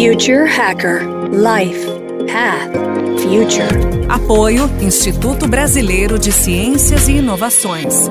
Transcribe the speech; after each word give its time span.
Future 0.00 0.46
Hacker 0.46 1.28
Life 1.28 1.84
Path 2.26 2.72
Future. 3.20 3.68
Apoio 4.08 4.64
Instituto 4.80 5.46
Brasileiro 5.46 6.18
de 6.18 6.32
Ciências 6.32 7.06
e 7.06 7.18
Inovações. 7.18 8.08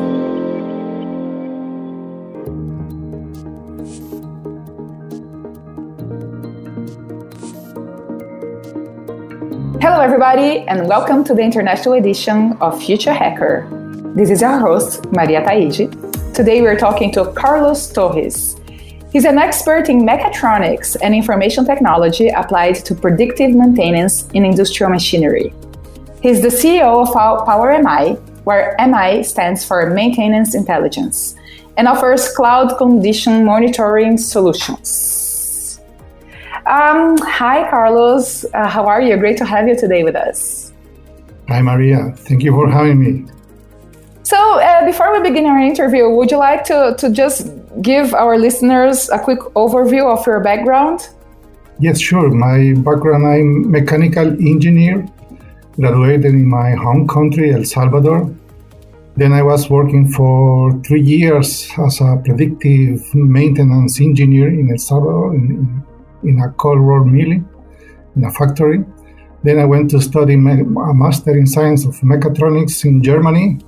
Hello, 9.82 10.00
everybody, 10.00 10.64
and 10.68 10.88
welcome 10.88 11.24
to 11.24 11.34
the 11.34 11.42
international 11.42 11.96
edition 11.96 12.56
of 12.62 12.80
Future 12.80 13.14
Hacker. 13.14 13.68
This 14.16 14.30
is 14.30 14.44
our 14.44 14.60
host, 14.60 15.12
Maria 15.12 15.42
Taide. 15.42 15.90
Today, 16.36 16.62
we're 16.62 16.78
talking 16.78 17.12
to 17.14 17.34
Carlos 17.34 17.92
Torres. 17.92 18.59
He's 19.12 19.26
an 19.26 19.40
expert 19.40 19.90
in 19.90 20.02
mechatronics 20.02 20.96
and 21.02 21.16
information 21.16 21.66
technology 21.66 22.30
applied 22.30 22.76
to 22.86 22.94
predictive 22.94 23.56
maintenance 23.56 24.28
in 24.36 24.46
industrial 24.46 24.92
machinery. 24.92 25.52
He's 26.22 26.42
the 26.42 26.50
CEO 26.50 27.08
of 27.08 27.46
Power 27.46 27.82
MI, 27.82 28.14
where 28.44 28.76
MI 28.80 29.24
stands 29.24 29.66
for 29.66 29.90
Maintenance 29.90 30.54
Intelligence, 30.54 31.36
and 31.76 31.88
offers 31.88 32.32
cloud 32.36 32.78
condition 32.78 33.44
monitoring 33.46 34.16
solutions. 34.18 35.80
Um, 36.68 37.18
hi, 37.18 37.68
Carlos. 37.68 38.46
Uh, 38.54 38.68
how 38.68 38.86
are 38.86 39.02
you? 39.02 39.18
Great 39.18 39.38
to 39.38 39.46
have 39.46 39.68
you 39.68 39.76
today 39.76 40.04
with 40.04 40.16
us. 40.16 40.72
Hi, 41.48 41.64
Maria. 41.64 42.12
Thank 42.16 42.44
you 42.44 42.52
for 42.52 42.70
having 42.70 43.00
me. 43.00 43.26
So, 44.22 44.60
uh, 44.60 44.86
before 44.86 45.12
we 45.12 45.28
begin 45.28 45.48
our 45.48 45.58
interview, 45.58 46.08
would 46.10 46.30
you 46.30 46.38
like 46.38 46.64
to, 46.66 46.96
to 47.00 47.10
just 47.10 47.48
give 47.82 48.14
our 48.14 48.38
listeners 48.38 49.10
a 49.10 49.20
quick 49.20 49.40
overview 49.56 50.06
of 50.06 50.26
your 50.26 50.42
background? 50.42 51.10
Yes, 51.80 52.00
sure. 52.00 52.30
My 52.30 52.74
background 52.78 53.26
I'm 53.26 53.72
mechanical 53.72 54.28
engineer, 54.28 55.08
graduated 55.76 56.34
in 56.34 56.48
my 56.48 56.72
home 56.72 57.08
country, 57.08 57.54
El 57.54 57.64
Salvador. 57.64 58.34
Then 59.16 59.34
I 59.34 59.44
was 59.44 59.70
working 59.70 60.08
for 60.08 60.72
three 60.84 61.02
years 61.02 61.70
as 61.78 62.02
a 62.02 62.22
predictive 62.24 63.02
maintenance 63.14 64.00
engineer 64.00 64.50
in 64.50 64.72
El 64.72 64.78
Salvador 64.78 65.36
in, 65.36 65.84
in 66.24 66.40
a 66.40 66.50
cold 66.52 66.80
roll 66.80 67.04
milling 67.04 67.48
in 68.16 68.24
a 68.26 68.32
factory. 68.32 68.84
Then 69.44 69.60
I 69.60 69.66
went 69.66 69.90
to 69.92 70.02
study 70.02 70.34
a 70.34 70.38
master 70.38 71.32
in 71.32 71.48
science 71.48 71.86
of 71.86 71.96
mechatronics 72.02 72.84
in 72.84 73.02
Germany 73.02 73.60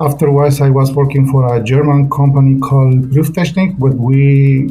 Afterwards, 0.00 0.60
I 0.60 0.70
was 0.70 0.92
working 0.92 1.26
for 1.26 1.56
a 1.56 1.60
German 1.60 2.08
company 2.08 2.60
called 2.60 3.10
Prüftechnik, 3.10 3.76
where 3.80 3.92
we 3.92 4.70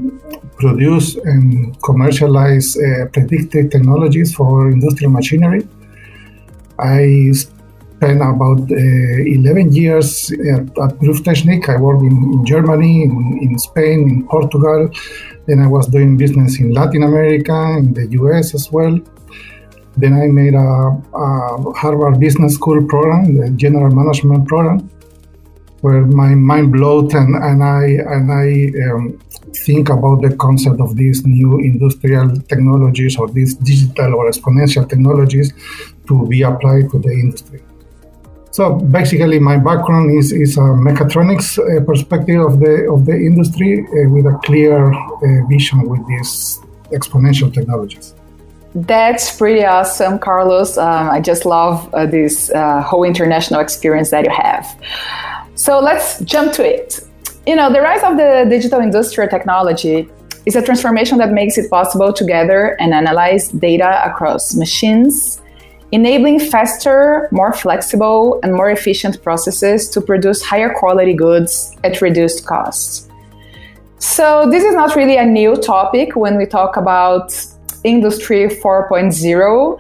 produce 0.56 1.16
and 1.18 1.76
commercialize 1.84 2.78
uh, 2.78 3.08
predictive 3.12 3.70
technologies 3.70 4.34
for 4.34 4.72
industrial 4.72 5.12
machinery. 5.12 5.68
I 6.80 7.34
spent 7.34 8.22
about 8.22 8.72
uh, 8.72 9.40
11 9.40 9.74
years 9.74 10.32
at, 10.32 10.64
at 10.80 10.92
Prüftechnik. 11.04 11.68
I 11.68 11.76
worked 11.76 12.04
in, 12.04 12.16
in 12.34 12.46
Germany, 12.46 13.04
in, 13.04 13.40
in, 13.42 13.60
Spain, 13.60 14.10
in 14.10 14.28
Portugal. 14.30 14.90
Then 15.46 15.60
I 15.60 15.68
was 15.68 15.88
doing 15.88 16.16
business 16.16 16.58
in 16.58 16.72
Latin 16.72 17.04
America, 17.04 17.76
in 17.78 17.94
the 17.94 18.08
US 18.22 18.56
as 18.56 18.72
well. 18.72 18.98
Then 19.98 20.14
I 20.14 20.28
made 20.28 20.54
a, 20.54 20.58
a 20.60 21.74
Harvard 21.74 22.18
Business 22.18 22.54
School 22.54 22.86
program, 22.86 23.36
the 23.36 23.50
General 23.50 23.94
Management 23.94 24.48
program 24.48 24.90
where 25.82 26.06
my 26.06 26.34
mind 26.34 26.72
blows 26.72 27.14
and, 27.14 27.36
and 27.36 27.64
I 27.64 27.86
and 28.14 28.32
I 28.32 28.48
um, 28.90 29.20
think 29.66 29.90
about 29.90 30.22
the 30.22 30.36
concept 30.36 30.80
of 30.82 30.96
these 30.96 31.26
new 31.26 31.60
industrial 31.60 32.36
technologies 32.42 33.18
or 33.18 33.28
these 33.30 33.56
digital 33.56 34.16
or 34.16 34.30
exponential 34.30 34.88
technologies 34.90 35.54
to 36.08 36.28
be 36.28 36.42
applied 36.42 36.90
to 36.92 37.00
the 37.00 37.12
industry. 37.12 37.62
So 38.52 38.74
basically, 38.74 39.38
my 39.38 39.58
background 39.58 40.18
is, 40.18 40.32
is 40.32 40.58
a 40.58 40.62
mechatronics 40.62 41.60
uh, 41.60 41.86
perspective 41.86 42.42
of 42.42 42.60
the 42.60 42.90
of 42.92 43.06
the 43.06 43.14
industry 43.14 43.86
uh, 43.86 44.10
with 44.10 44.26
a 44.26 44.40
clear 44.44 44.92
uh, 44.92 45.48
vision 45.48 45.88
with 45.88 46.06
these 46.08 46.60
exponential 46.92 47.54
technologies. 47.54 48.16
That's 48.74 49.36
pretty 49.36 49.64
awesome, 49.64 50.20
Carlos. 50.20 50.78
Um, 50.78 51.10
I 51.10 51.20
just 51.22 51.46
love 51.46 51.94
uh, 51.94 52.06
this 52.06 52.50
uh, 52.52 52.82
whole 52.82 53.04
international 53.04 53.60
experience 53.60 54.10
that 54.12 54.26
you 54.26 54.32
have. 54.32 54.66
So 55.58 55.80
let's 55.80 56.20
jump 56.20 56.54
to 56.54 56.64
it. 56.64 57.02
You 57.48 57.56
know, 57.56 57.74
the 57.74 57.82
rise 57.82 58.04
of 58.04 58.16
the 58.16 58.46
digital 58.48 58.80
industrial 58.80 59.28
technology 59.28 60.08
is 60.46 60.56
a 60.56 60.62
transformation 60.62 61.18
that 61.18 61.32
makes 61.32 61.58
it 61.58 61.68
possible 61.72 62.14
to 62.14 62.24
gather 62.24 62.80
and 62.80 62.94
analyze 62.94 63.50
data 63.50 64.04
across 64.06 64.54
machines, 64.54 65.42
enabling 65.92 66.40
faster, 66.42 67.28
more 67.32 67.54
flexible, 67.54 68.40
and 68.44 68.54
more 68.54 68.70
efficient 68.70 69.24
processes 69.24 69.90
to 69.90 70.00
produce 70.00 70.44
higher 70.44 70.72
quality 70.76 71.16
goods 71.16 71.76
at 71.84 72.02
reduced 72.02 72.46
costs. 72.46 73.10
So, 73.98 74.48
this 74.52 74.64
is 74.64 74.76
not 74.76 74.96
really 74.96 75.18
a 75.18 75.26
new 75.26 75.56
topic 75.56 76.16
when 76.16 76.38
we 76.38 76.46
talk 76.46 76.78
about 76.78 77.34
Industry 77.84 78.48
4.0 78.48 79.80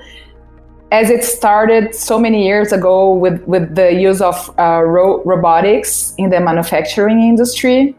as 0.91 1.09
it 1.09 1.23
started 1.23 1.93
so 1.93 2.17
many 2.17 2.45
years 2.45 2.71
ago 2.71 3.13
with, 3.13 3.41
with 3.43 3.75
the 3.75 3.93
use 3.93 4.21
of 4.21 4.49
uh, 4.57 4.81
ro- 4.83 5.21
robotics 5.23 6.13
in 6.17 6.29
the 6.29 6.39
manufacturing 6.39 7.19
industry. 7.21 7.95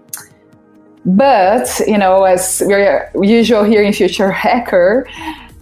But, 1.05 1.81
you 1.87 1.99
know, 1.99 2.25
as 2.25 2.63
we're 2.65 3.11
usual 3.23 3.65
here 3.65 3.83
in 3.83 3.93
Future 3.93 4.31
Hacker, 4.31 5.07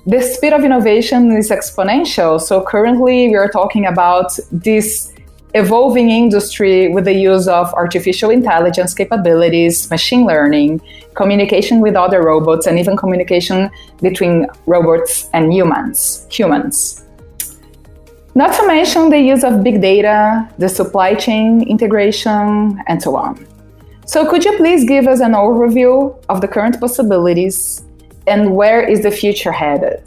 the 0.06 0.20
speed 0.20 0.52
of 0.52 0.64
innovation 0.64 1.32
is 1.32 1.50
exponential. 1.50 2.40
So 2.40 2.62
currently 2.62 3.28
we 3.28 3.34
are 3.34 3.48
talking 3.48 3.86
about 3.86 4.38
this 4.52 5.12
evolving 5.54 6.10
industry 6.10 6.88
with 6.88 7.06
the 7.06 7.14
use 7.14 7.48
of 7.48 7.72
artificial 7.74 8.30
intelligence 8.30 8.94
capabilities, 8.94 9.90
machine 9.90 10.26
learning, 10.26 10.80
communication 11.14 11.80
with 11.80 11.96
other 11.96 12.22
robots, 12.22 12.66
and 12.66 12.78
even 12.78 12.96
communication 12.96 13.70
between 14.02 14.46
robots 14.66 15.28
and 15.32 15.52
humans. 15.52 16.26
Humans. 16.30 17.05
Not 18.36 18.52
to 18.56 18.66
mention 18.66 19.08
the 19.08 19.18
use 19.18 19.42
of 19.44 19.64
big 19.64 19.80
data, 19.80 20.46
the 20.58 20.68
supply 20.68 21.14
chain 21.14 21.62
integration, 21.62 22.78
and 22.86 23.02
so 23.02 23.16
on. 23.16 23.46
So, 24.04 24.28
could 24.28 24.44
you 24.44 24.54
please 24.58 24.84
give 24.86 25.06
us 25.06 25.20
an 25.20 25.32
overview 25.32 26.14
of 26.28 26.42
the 26.42 26.46
current 26.46 26.78
possibilities 26.78 27.82
and 28.26 28.54
where 28.54 28.86
is 28.86 29.02
the 29.02 29.10
future 29.10 29.52
headed? 29.52 30.02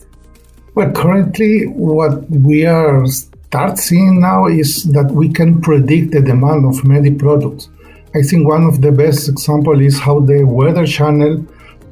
Well, 0.76 0.92
currently, 0.92 1.66
what 1.70 2.30
we 2.30 2.68
are 2.68 3.04
start 3.08 3.80
seeing 3.80 4.22
now 4.22 4.46
is 4.46 4.84
that 4.94 5.10
we 5.10 5.30
can 5.30 5.60
predict 5.60 6.12
the 6.12 6.22
demand 6.22 6.66
of 6.66 6.86
many 6.86 7.10
products. 7.10 7.68
I 8.14 8.22
think 8.22 8.48
one 8.48 8.64
of 8.64 8.82
the 8.82 8.92
best 8.92 9.28
example 9.28 9.82
is 9.82 9.98
how 9.98 10.20
the 10.20 10.44
Weather 10.44 10.86
Channel, 10.86 11.48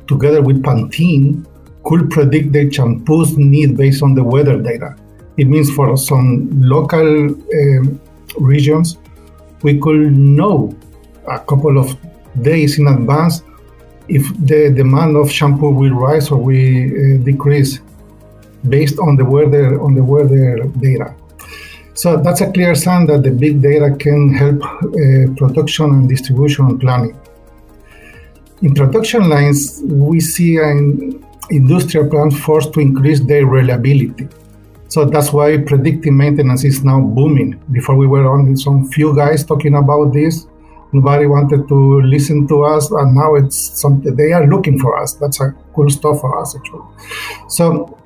together 0.05 0.43
with 0.43 0.61
Pantene, 0.61 1.47
could 1.83 2.11
predict 2.11 2.53
the 2.53 2.69
shampoos 2.69 3.35
need 3.37 3.75
based 3.75 4.03
on 4.03 4.13
the 4.13 4.23
weather 4.23 4.61
data. 4.61 4.95
It 5.37 5.47
means 5.47 5.69
for 5.71 5.95
some 5.97 6.49
local 6.61 7.29
um, 7.29 8.01
regions, 8.39 8.97
we 9.61 9.79
could 9.79 10.15
know 10.17 10.75
a 11.27 11.39
couple 11.39 11.77
of 11.77 11.95
days 12.41 12.79
in 12.79 12.87
advance 12.87 13.43
if 14.07 14.23
the 14.45 14.71
demand 14.71 15.15
of 15.17 15.31
shampoo 15.31 15.69
will 15.69 15.93
rise 15.93 16.31
or 16.31 16.37
will 16.37 16.55
uh, 16.55 17.23
decrease 17.23 17.81
based 18.69 18.99
on 18.99 19.15
the 19.15 19.25
weather 19.25 19.79
on 19.81 19.93
the 19.93 20.03
weather 20.03 20.63
data. 20.79 21.13
So 21.93 22.17
that's 22.17 22.41
a 22.41 22.51
clear 22.51 22.75
sign 22.75 23.07
that 23.07 23.23
the 23.23 23.31
big 23.31 23.61
data 23.61 23.95
can 23.97 24.33
help 24.33 24.63
uh, 24.63 25.33
production 25.35 25.85
and 25.85 26.09
distribution 26.09 26.77
planning. 26.79 27.19
In 28.61 28.73
production 28.73 29.29
lines, 29.29 29.81
we 29.83 30.19
see 30.19 30.57
an 30.57 31.23
industrial 31.49 32.09
plants 32.09 32.37
forced 32.39 32.73
to 32.73 32.79
increase 32.79 33.19
their 33.19 33.45
reliability. 33.45 34.27
So 34.87 35.05
that's 35.05 35.33
why 35.33 35.57
predictive 35.57 36.13
maintenance 36.13 36.63
is 36.63 36.83
now 36.83 37.01
booming. 37.01 37.61
Before 37.71 37.95
we 37.95 38.07
were 38.07 38.25
only 38.27 38.55
some 38.55 38.89
few 38.89 39.15
guys 39.15 39.43
talking 39.43 39.75
about 39.75 40.13
this. 40.13 40.47
Nobody 40.93 41.25
wanted 41.25 41.67
to 41.67 42.01
listen 42.01 42.47
to 42.47 42.63
us, 42.63 42.89
and 42.91 43.13
now 43.13 43.35
it's 43.35 43.57
something 43.81 44.15
they 44.15 44.31
are 44.31 44.47
looking 44.47 44.79
for 44.79 44.97
us. 44.97 45.13
That's 45.13 45.41
a 45.41 45.53
cool 45.75 45.89
stuff 45.89 46.21
for 46.21 46.39
us, 46.41 46.55
actually. 46.55 46.85
So 47.49 47.99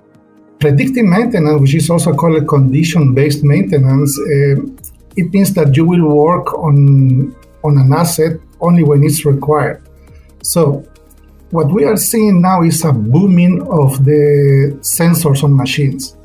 predictive 0.59 1.05
maintenance, 1.05 1.61
which 1.61 1.75
is 1.75 1.89
also 1.91 2.13
called 2.15 2.47
condition-based 2.47 3.43
maintenance, 3.43 4.17
uh, 4.19 4.55
it 5.15 5.31
means 5.31 5.53
that 5.53 5.77
you 5.77 5.85
will 5.85 6.07
work 6.07 6.53
on 6.55 7.35
on 7.63 7.77
an 7.77 7.93
asset 7.93 8.39
only 8.59 8.83
when 8.83 9.03
it's 9.03 9.25
required. 9.25 9.87
So 10.41 10.83
what 11.51 11.71
we 11.71 11.83
are 11.83 11.97
seeing 11.97 12.41
now 12.41 12.63
is 12.63 12.83
a 12.83 12.91
booming 12.91 13.61
of 13.61 14.03
the 14.03 14.79
sensors 14.81 15.43
on 15.43 15.55
machines. 15.55 16.17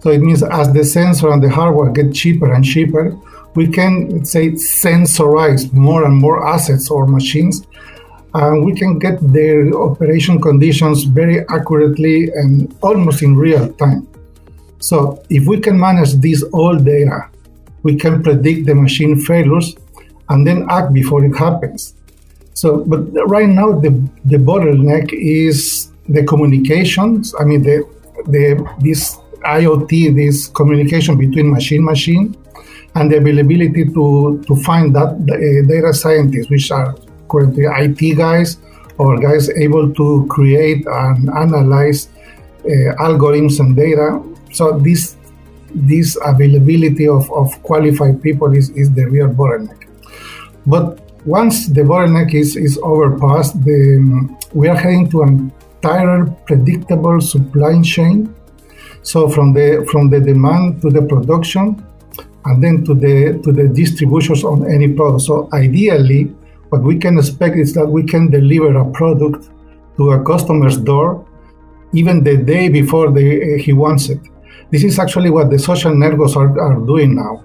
So 0.00 0.10
it 0.10 0.20
means 0.20 0.42
as 0.42 0.72
the 0.72 0.84
sensor 0.84 1.30
and 1.30 1.42
the 1.42 1.50
hardware 1.50 1.90
get 1.90 2.14
cheaper 2.14 2.52
and 2.52 2.64
cheaper, 2.64 3.16
we 3.54 3.68
can, 3.68 4.08
let's 4.08 4.30
say, 4.30 4.50
sensorize 4.52 5.72
more 5.72 6.04
and 6.04 6.16
more 6.16 6.46
assets 6.46 6.90
or 6.90 7.06
machines 7.06 7.66
and 8.34 8.64
we 8.64 8.74
can 8.74 8.98
get 8.98 9.18
their 9.32 9.72
operation 9.74 10.40
conditions 10.40 11.04
very 11.04 11.40
accurately 11.48 12.30
and 12.34 12.74
almost 12.82 13.22
in 13.22 13.36
real 13.36 13.72
time. 13.74 14.06
So 14.78 15.22
if 15.28 15.46
we 15.46 15.60
can 15.60 15.78
manage 15.78 16.14
this 16.14 16.42
all 16.52 16.76
data, 16.76 17.28
we 17.82 17.96
can 17.96 18.22
predict 18.22 18.66
the 18.66 18.74
machine 18.74 19.20
failures 19.20 19.74
and 20.28 20.46
then 20.46 20.66
act 20.70 20.92
before 20.92 21.24
it 21.24 21.36
happens. 21.36 21.94
So, 22.54 22.84
but 22.84 23.00
right 23.28 23.48
now 23.48 23.78
the 23.80 23.90
the 24.24 24.36
bottleneck 24.36 25.12
is 25.12 25.90
the 26.08 26.24
communications. 26.24 27.34
I 27.40 27.44
mean, 27.44 27.62
the 27.62 27.88
the 28.26 28.44
this 28.80 29.16
IoT, 29.44 30.14
this 30.14 30.48
communication 30.48 31.16
between 31.18 31.50
machine 31.50 31.84
machine, 31.84 32.36
and 32.94 33.10
the 33.10 33.16
availability 33.18 33.84
to 33.84 34.42
to 34.46 34.56
find 34.56 34.94
that 34.94 35.14
uh, 35.14 35.68
data 35.68 35.92
scientists, 35.92 36.50
which 36.50 36.70
are 36.70 36.94
currently 37.28 37.64
IT 37.64 38.16
guys 38.16 38.58
or 38.98 39.18
guys 39.18 39.48
able 39.50 39.92
to 39.94 40.26
create 40.28 40.84
and 40.86 41.30
analyze 41.30 42.08
uh, 42.64 42.92
algorithms 43.00 43.60
and 43.60 43.76
data. 43.76 44.22
So 44.52 44.78
this 44.78 45.16
this 45.74 46.18
availability 46.24 47.08
of, 47.08 47.30
of 47.32 47.62
qualified 47.62 48.22
people 48.22 48.56
is, 48.56 48.70
is 48.70 48.92
the 48.92 49.06
real 49.06 49.28
bottleneck. 49.28 49.88
But 50.66 51.00
once 51.24 51.68
the 51.68 51.82
bottleneck 51.82 52.34
is, 52.34 52.56
is 52.56 52.78
overpassed, 52.78 53.62
the, 53.64 54.36
we 54.52 54.68
are 54.68 54.76
heading 54.76 55.08
to 55.10 55.22
an 55.22 55.52
entire 55.76 56.26
predictable 56.46 57.20
supply 57.20 57.80
chain. 57.82 58.34
So 59.02 59.28
from 59.28 59.52
the 59.52 59.86
from 59.90 60.10
the 60.10 60.20
demand 60.20 60.82
to 60.82 60.90
the 60.90 61.02
production, 61.02 61.84
and 62.44 62.62
then 62.62 62.84
to 62.84 62.94
the 62.94 63.40
to 63.44 63.52
the 63.52 63.68
distributions 63.68 64.44
on 64.44 64.70
any 64.70 64.92
product. 64.92 65.22
So 65.22 65.48
ideally, 65.52 66.24
what 66.70 66.82
we 66.82 66.98
can 66.98 67.18
expect 67.18 67.56
is 67.56 67.74
that 67.74 67.86
we 67.86 68.04
can 68.04 68.30
deliver 68.30 68.76
a 68.76 68.90
product 68.92 69.50
to 69.96 70.12
a 70.12 70.24
customer's 70.24 70.76
door 70.76 71.26
even 71.92 72.22
the 72.22 72.36
day 72.36 72.68
before 72.68 73.10
they, 73.10 73.40
eh, 73.42 73.58
he 73.58 73.72
wants 73.72 74.08
it. 74.08 74.20
This 74.70 74.84
is 74.84 74.98
actually 74.98 75.30
what 75.30 75.50
the 75.50 75.58
social 75.58 75.94
networks 75.94 76.36
are, 76.36 76.58
are 76.60 76.78
doing 76.86 77.16
now. 77.16 77.44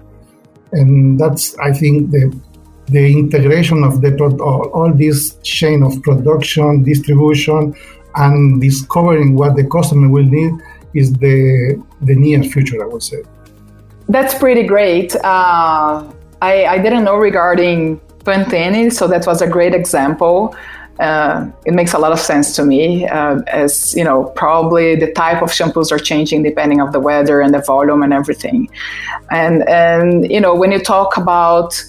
And 0.72 1.18
that's, 1.18 1.58
I 1.58 1.72
think, 1.72 2.10
the, 2.10 2.38
the 2.86 3.12
integration 3.18 3.82
of 3.82 4.00
the 4.00 4.16
all, 4.40 4.68
all 4.70 4.92
this 4.92 5.36
chain 5.42 5.82
of 5.82 6.00
production, 6.02 6.84
distribution, 6.84 7.74
and 8.14 8.60
discovering 8.60 9.34
what 9.34 9.56
the 9.56 9.64
customer 9.64 10.08
will 10.08 10.24
need 10.24 10.52
is 10.96 11.12
the, 11.14 11.82
the 12.02 12.14
near 12.14 12.42
future, 12.42 12.82
I 12.82 12.86
would 12.86 13.02
say. 13.02 13.22
That's 14.08 14.34
pretty 14.34 14.64
great. 14.64 15.14
Uh, 15.16 16.04
I, 16.42 16.66
I 16.66 16.78
didn't 16.78 17.04
know 17.04 17.16
regarding 17.16 18.00
Pantene, 18.20 18.92
so 18.92 19.06
that 19.08 19.26
was 19.26 19.42
a 19.42 19.48
great 19.48 19.74
example. 19.74 20.54
Uh, 20.98 21.50
it 21.66 21.74
makes 21.74 21.92
a 21.92 21.98
lot 21.98 22.10
of 22.10 22.18
sense 22.18 22.56
to 22.56 22.64
me 22.64 23.06
uh, 23.06 23.38
as 23.48 23.94
you 23.94 24.02
know 24.02 24.24
probably 24.34 24.96
the 24.96 25.12
type 25.12 25.42
of 25.42 25.50
shampoos 25.50 25.92
are 25.92 25.98
changing 25.98 26.42
depending 26.42 26.80
of 26.80 26.90
the 26.92 27.00
weather 27.00 27.42
and 27.42 27.52
the 27.52 27.58
volume 27.58 28.02
and 28.02 28.14
everything 28.14 28.66
and 29.30 29.68
and 29.68 30.30
you 30.30 30.40
know 30.40 30.54
when 30.54 30.72
you 30.72 30.78
talk 30.78 31.18
about 31.18 31.84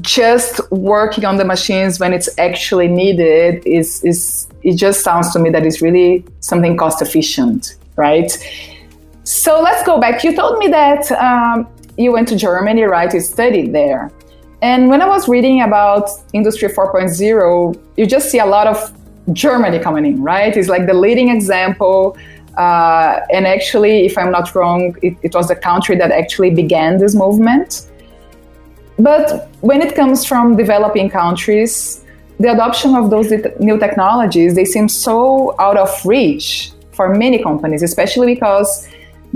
just 0.00 0.60
working 0.72 1.24
on 1.24 1.36
the 1.36 1.44
machines 1.44 2.00
when 2.00 2.12
it's 2.12 2.28
actually 2.38 2.88
needed 2.88 3.64
is 3.64 4.02
is 4.02 4.48
it 4.62 4.74
just 4.74 5.04
sounds 5.04 5.32
to 5.32 5.38
me 5.38 5.48
that 5.48 5.64
it's 5.64 5.80
really 5.80 6.24
something 6.40 6.76
cost 6.76 7.00
efficient 7.00 7.76
right 7.98 8.30
so 9.24 9.60
let's 9.60 9.82
go 9.84 10.00
back 10.00 10.24
you 10.24 10.34
told 10.34 10.58
me 10.58 10.68
that 10.68 11.10
um, 11.12 11.68
you 11.98 12.10
went 12.12 12.26
to 12.28 12.36
germany 12.36 12.84
right 12.84 13.12
you 13.12 13.20
studied 13.20 13.74
there 13.74 14.10
and 14.60 14.88
when 14.88 15.00
I 15.00 15.06
was 15.06 15.28
reading 15.28 15.62
about 15.62 16.10
Industry 16.32 16.68
4.0, 16.68 17.80
you 17.96 18.06
just 18.06 18.30
see 18.30 18.40
a 18.40 18.46
lot 18.46 18.66
of 18.66 18.92
Germany 19.32 19.78
coming 19.78 20.04
in, 20.04 20.22
right? 20.22 20.56
It's 20.56 20.68
like 20.68 20.86
the 20.86 20.94
leading 20.94 21.28
example. 21.28 22.16
Uh, 22.56 23.20
and 23.32 23.46
actually, 23.46 24.06
if 24.06 24.18
I'm 24.18 24.32
not 24.32 24.52
wrong, 24.54 24.96
it, 25.00 25.16
it, 25.22 25.34
was 25.34 25.46
the 25.46 25.54
country 25.54 25.94
that 25.96 26.10
actually 26.10 26.50
began 26.50 26.98
this 26.98 27.14
movement. 27.14 27.88
But 28.98 29.48
when 29.60 29.80
it 29.80 29.94
comes 29.94 30.24
from 30.24 30.56
developing 30.56 31.08
countries, 31.08 32.04
the 32.40 32.50
adoption 32.50 32.96
of 32.96 33.10
those 33.10 33.30
new 33.60 33.78
technologies, 33.78 34.56
they 34.56 34.64
seem 34.64 34.88
so 34.88 35.54
out 35.60 35.76
of 35.76 35.88
reach 36.04 36.72
for 36.98 37.06
many 37.14 37.38
companies, 37.48 37.82
especially 37.90 38.26
because 38.34 38.70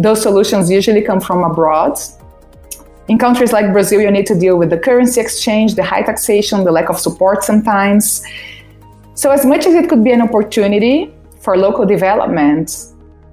those 0.07 0.21
solutions 0.29 0.71
usually 0.79 1.03
come 1.11 1.21
from 1.29 1.39
abroad 1.51 1.95
in 3.09 3.19
countries 3.19 3.53
like 3.53 3.73
Brazil, 3.73 4.01
you 4.01 4.11
need 4.11 4.27
to 4.27 4.39
deal 4.39 4.57
with 4.57 4.71
the 4.71 4.79
currency 4.79 5.21
exchange, 5.21 5.75
the 5.75 5.83
high 5.83 6.03
taxation, 6.03 6.65
the 6.65 6.73
lack 6.73 6.89
of 6.89 6.99
support 6.99 7.45
sometimes. 7.45 8.25
So, 9.15 9.31
as 9.31 9.45
much 9.45 9.67
as 9.67 9.75
it 9.75 9.89
could 9.89 10.05
be 10.05 10.13
an 10.13 10.23
opportunity 10.23 11.13
for 11.41 11.57
local 11.57 11.85
development, 11.85 12.67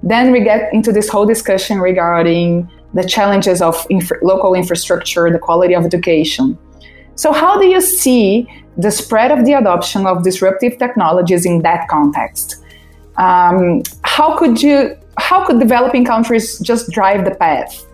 then 0.02 0.32
we 0.32 0.40
get 0.40 0.72
into 0.74 0.92
this 0.92 1.08
whole 1.08 1.26
discussion 1.26 1.80
regarding 1.80 2.68
the 2.94 3.04
challenges 3.04 3.62
of 3.62 3.86
infra- 3.88 4.18
local 4.22 4.54
infrastructure, 4.54 5.30
the 5.30 5.38
quality 5.38 5.74
of 5.74 5.84
education. 5.84 6.58
So, 7.14 7.32
how 7.32 7.58
do 7.58 7.66
you 7.66 7.80
see 7.80 8.48
the 8.76 8.90
spread 8.90 9.30
of 9.30 9.44
the 9.44 9.52
adoption 9.52 10.06
of 10.06 10.24
disruptive 10.24 10.78
technologies 10.78 11.46
in 11.46 11.62
that 11.62 11.88
context? 11.88 12.56
Um, 13.16 13.82
how 14.02 14.36
could 14.38 14.62
you? 14.62 14.96
How 15.18 15.44
could 15.44 15.58
developing 15.60 16.04
countries 16.04 16.58
just 16.60 16.90
drive 16.90 17.24
the 17.24 17.32
path? 17.32 17.84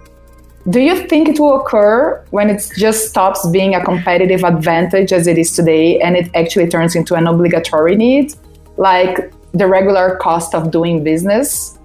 Do 0.68 0.80
you 0.80 1.06
think 1.06 1.28
it 1.28 1.38
will 1.38 1.60
occur 1.60 2.24
when 2.30 2.50
it 2.50 2.70
just 2.76 3.08
stops 3.08 3.48
being 3.50 3.74
a 3.76 3.84
competitive 3.84 4.42
advantage 4.42 5.12
as 5.12 5.28
it 5.28 5.38
is 5.38 5.52
today 5.52 6.00
and 6.00 6.16
it 6.16 6.28
actually 6.34 6.68
turns 6.68 6.96
into 6.96 7.14
an 7.14 7.28
obligatory 7.28 7.94
need, 7.94 8.34
like 8.76 9.32
the 9.52 9.66
regular 9.68 10.16
cost 10.16 10.54
of 10.54 10.72
doing 10.72 11.04
business? 11.04 11.78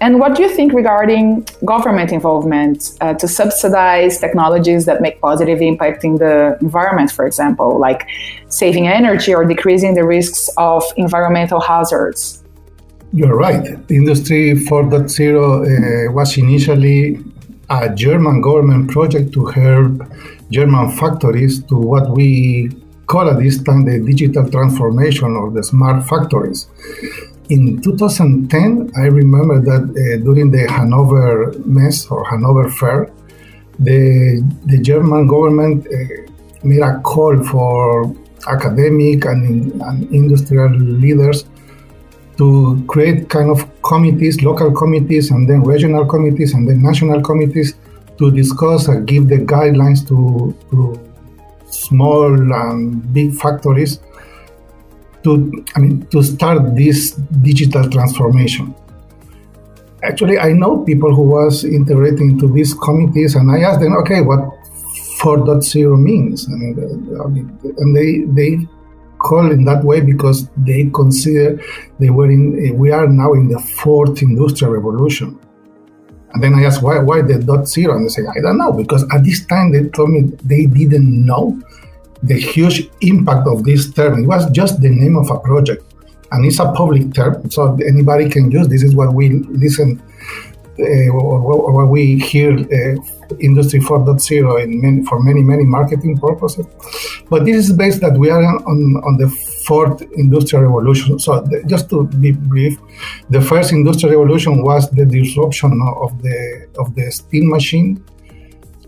And 0.00 0.18
what 0.18 0.34
do 0.34 0.42
you 0.42 0.48
think 0.48 0.72
regarding 0.72 1.46
government 1.64 2.10
involvement 2.10 2.90
uh, 3.00 3.14
to 3.14 3.28
subsidize 3.28 4.18
technologies 4.18 4.84
that 4.86 5.00
make 5.00 5.20
positive 5.20 5.62
impact 5.62 6.02
in 6.02 6.16
the 6.16 6.58
environment, 6.60 7.12
for 7.12 7.24
example, 7.24 7.78
like 7.78 8.08
saving 8.48 8.88
energy 8.88 9.32
or 9.32 9.44
decreasing 9.44 9.94
the 9.94 10.04
risks 10.04 10.50
of 10.56 10.82
environmental 10.96 11.60
hazards? 11.60 12.41
You're 13.14 13.36
right. 13.36 13.62
Industry 13.90 14.54
4.0 14.54 16.08
uh, 16.08 16.12
was 16.12 16.38
initially 16.38 17.18
a 17.68 17.94
German 17.94 18.40
government 18.40 18.90
project 18.90 19.34
to 19.34 19.44
help 19.44 20.00
German 20.50 20.90
factories 20.92 21.62
to 21.64 21.76
what 21.76 22.08
we 22.08 22.70
call 23.06 23.28
at 23.28 23.38
this 23.38 23.62
time 23.62 23.84
the 23.84 24.00
digital 24.00 24.48
transformation 24.48 25.36
or 25.36 25.50
the 25.50 25.62
smart 25.62 26.08
factories. 26.08 26.68
In 27.50 27.82
2010, 27.82 28.92
I 28.96 29.08
remember 29.08 29.60
that 29.60 29.82
uh, 29.82 30.24
during 30.24 30.50
the 30.50 30.66
Hanover 30.70 31.52
Messe 31.66 32.06
or 32.06 32.24
Hanover 32.30 32.70
Fair, 32.70 33.12
the, 33.78 34.40
the 34.64 34.80
German 34.80 35.26
government 35.26 35.86
uh, 35.86 36.32
made 36.64 36.80
a 36.80 36.98
call 37.00 37.44
for 37.44 38.16
academic 38.48 39.26
and, 39.26 39.82
and 39.82 40.10
industrial 40.14 40.70
leaders 40.70 41.44
to 42.42 42.84
create 42.88 43.28
kind 43.28 43.50
of 43.50 43.58
committees, 43.82 44.42
local 44.42 44.72
committees, 44.72 45.30
and 45.30 45.48
then 45.48 45.62
regional 45.62 46.04
committees, 46.04 46.54
and 46.54 46.68
then 46.68 46.82
national 46.82 47.20
committees 47.22 47.74
to 48.18 48.32
discuss 48.32 48.88
and 48.88 49.06
give 49.06 49.28
the 49.28 49.38
guidelines 49.54 50.00
to, 50.08 50.18
to 50.70 50.78
small 51.70 52.32
and 52.62 53.12
big 53.14 53.32
factories 53.34 54.00
to, 55.22 55.64
I 55.76 55.78
mean, 55.78 56.04
to 56.08 56.22
start 56.24 56.74
this 56.74 57.12
digital 57.48 57.88
transformation. 57.88 58.74
Actually, 60.02 60.40
I 60.40 60.52
know 60.52 60.78
people 60.78 61.14
who 61.14 61.22
was 61.22 61.64
integrating 61.64 62.32
into 62.32 62.52
these 62.52 62.74
committees, 62.74 63.36
and 63.36 63.52
I 63.52 63.60
asked 63.60 63.80
them, 63.80 63.94
okay, 63.98 64.20
what 64.20 64.40
4.0 65.20 66.02
means, 66.02 66.48
and, 66.48 66.76
uh, 67.20 67.26
and 67.82 67.96
they 67.96 68.10
they 68.38 68.66
called 69.22 69.52
in 69.52 69.64
that 69.64 69.84
way 69.84 70.00
because 70.00 70.48
they 70.56 70.90
consider 70.94 71.60
they 71.98 72.10
were 72.10 72.30
in 72.30 72.44
eh, 72.66 72.72
we 72.72 72.90
are 72.90 73.06
now 73.06 73.32
in 73.32 73.48
the 73.48 73.58
fourth 73.58 74.22
industrial 74.22 74.72
revolution. 74.72 75.38
And 76.34 76.42
then 76.42 76.54
i 76.54 76.64
asked 76.64 76.82
why 76.82 76.98
why 76.98 77.22
the 77.22 77.38
dot 77.38 77.68
zero? 77.68 77.96
And 77.96 78.06
they 78.06 78.08
say 78.10 78.22
i 78.36 78.40
don't 78.40 78.58
know 78.58 78.72
because 78.72 79.04
at 79.12 79.24
this 79.24 79.44
time 79.46 79.72
they 79.72 79.88
told 79.88 80.10
me 80.10 80.22
they 80.44 80.66
didn't 80.66 81.26
know 81.26 81.60
the 82.22 82.38
huge 82.38 82.88
impact 83.00 83.48
of 83.48 83.64
this 83.64 83.92
term. 83.92 84.22
It 84.22 84.26
was 84.26 84.48
just 84.50 84.80
the 84.80 84.90
name 84.90 85.16
of 85.16 85.30
a 85.30 85.38
project 85.40 85.82
and 86.30 86.46
it's 86.46 86.58
a 86.58 86.72
public 86.72 87.12
term 87.14 87.50
so 87.50 87.76
anybody 87.86 88.28
can 88.28 88.50
use. 88.50 88.68
This 88.68 88.82
is 88.82 88.94
what 88.94 89.12
we 89.14 89.30
listen 89.50 90.02
what 90.78 91.88
we 91.88 92.18
hear 92.18 92.52
uh, 92.52 93.36
Industry 93.40 93.80
4.0 93.80 94.62
in 94.62 94.80
many, 94.80 95.04
for 95.04 95.22
many, 95.22 95.42
many 95.42 95.64
marketing 95.64 96.18
purposes. 96.18 96.66
But 97.28 97.44
this 97.44 97.56
is 97.56 97.72
based 97.72 98.00
that 98.00 98.16
we 98.16 98.30
are 98.30 98.42
on, 98.42 99.02
on 99.04 99.16
the 99.18 99.28
fourth 99.66 100.02
industrial 100.12 100.64
revolution. 100.64 101.18
So 101.18 101.44
just 101.66 101.90
to 101.90 102.04
be 102.04 102.32
brief, 102.32 102.78
the 103.30 103.40
first 103.40 103.72
industrial 103.72 104.18
revolution 104.18 104.62
was 104.62 104.90
the 104.90 105.06
disruption 105.06 105.80
of 106.00 106.20
the 106.22 106.68
of 106.78 106.94
the 106.94 107.10
steam 107.10 107.48
machine, 107.48 108.04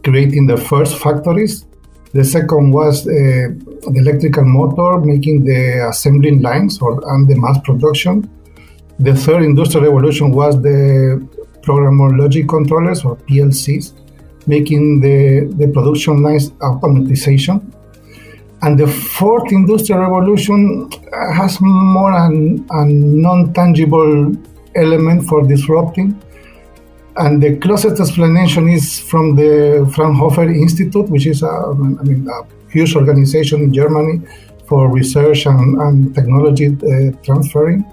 creating 0.02 0.46
the 0.46 0.56
first 0.56 0.98
factories. 0.98 1.66
The 2.12 2.24
second 2.24 2.70
was 2.70 3.06
uh, 3.06 3.10
the 3.10 3.98
electrical 3.98 4.44
motor, 4.44 5.00
making 5.00 5.44
the 5.44 5.88
assembling 5.88 6.42
lines 6.42 6.80
or 6.80 6.92
and 7.12 7.28
the 7.28 7.34
mass 7.34 7.58
production. 7.64 8.30
The 9.00 9.14
third 9.14 9.42
industrial 9.42 9.86
revolution 9.86 10.30
was 10.30 10.60
the 10.62 11.26
programmable 11.64 12.18
logic 12.20 12.48
controllers 12.48 13.04
or 13.04 13.16
PLCs, 13.16 13.92
making 14.46 15.00
the, 15.00 15.50
the 15.56 15.68
production 15.68 16.22
lines 16.22 16.50
automatization. 16.50 17.62
And 18.62 18.78
the 18.78 18.86
fourth 18.86 19.52
industrial 19.52 20.00
revolution 20.00 20.90
has 21.34 21.58
more 21.60 22.12
an, 22.12 22.66
a 22.70 22.84
non-tangible 22.86 24.32
element 24.74 25.28
for 25.28 25.46
disrupting. 25.46 26.20
And 27.16 27.42
the 27.42 27.56
closest 27.58 28.00
explanation 28.00 28.68
is 28.68 28.98
from 28.98 29.36
the 29.36 29.90
Fraunhofer 29.94 30.50
Institute, 30.50 31.08
which 31.10 31.26
is 31.26 31.42
a, 31.42 31.46
I 31.46 32.02
mean, 32.02 32.26
a 32.28 32.70
huge 32.70 32.96
organization 32.96 33.62
in 33.62 33.72
Germany 33.72 34.20
for 34.66 34.90
research 34.90 35.46
and, 35.46 35.80
and 35.80 36.14
technology 36.14 36.68
uh, 36.68 37.12
transferring. 37.22 37.84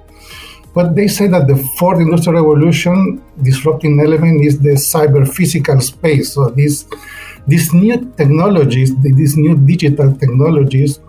But 0.73 0.95
they 0.95 1.07
say 1.07 1.27
that 1.27 1.47
the 1.47 1.57
fourth 1.77 1.99
industrial 1.99 2.41
revolution 2.41 3.21
disrupting 3.41 3.99
element 3.99 4.45
is 4.45 4.59
the 4.59 4.71
cyber 4.71 5.27
physical 5.27 5.81
space. 5.81 6.33
So 6.33 6.49
these 6.49 6.85
these 7.47 7.73
new 7.73 7.97
technologies, 8.15 8.95
these 9.01 9.35
new 9.35 9.57
digital 9.57 10.15
technologies, 10.15 10.99